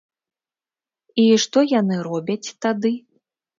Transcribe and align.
І 1.25 1.27
што 1.45 1.59
яны 1.73 2.01
робяць 2.09 2.53
тады? 2.67 2.95